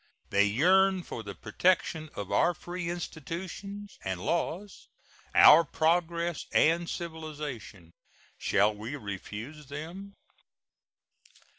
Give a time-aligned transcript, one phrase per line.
[0.31, 4.87] They yearn for the protection of our free institutions and laws,
[5.35, 7.93] our progress and civilization.
[8.39, 10.15] Shall we refuse them?